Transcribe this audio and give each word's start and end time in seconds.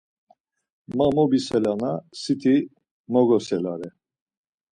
Ma 0.97 1.07
bobiselana 1.15 1.91
siti 2.21 2.55
mogoselare. 3.11 3.89